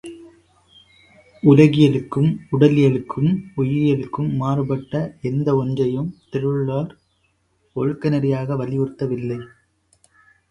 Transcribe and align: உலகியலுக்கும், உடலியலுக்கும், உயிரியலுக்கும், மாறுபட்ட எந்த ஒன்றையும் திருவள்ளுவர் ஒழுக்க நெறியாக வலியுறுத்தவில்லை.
உலகியலுக்கும், 1.43 2.29
உடலியலுக்கும், 2.51 3.29
உயிரியலுக்கும், 3.57 4.29
மாறுபட்ட 4.35 5.01
எந்த 5.21 5.55
ஒன்றையும் 5.55 6.09
திருவள்ளுவர் 6.29 6.91
ஒழுக்க 7.75 8.09
நெறியாக 8.09 8.55
வலியுறுத்தவில்லை. 8.55 9.39